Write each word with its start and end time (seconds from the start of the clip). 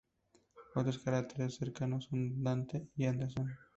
Otros 0.73 0.97
cráteres 0.97 1.57
cercanos 1.59 2.05
son 2.05 2.41
Dante 2.43 2.87
y 2.95 3.05
Anderson. 3.05 3.55